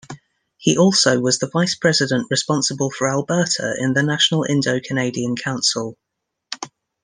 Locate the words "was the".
1.19-1.47